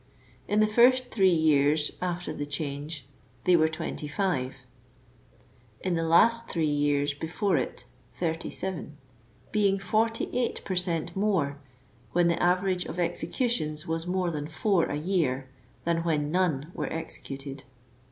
[0.47, 3.07] In the first three years after the change
[3.43, 4.65] they were 25;
[5.81, 7.85] in the last three before it,
[8.19, 8.93] 37*;
[9.51, 11.59] being 48 per cent more,
[12.13, 15.47] when .the average of executions was more than four a year,
[15.83, 17.61] than when none were executed.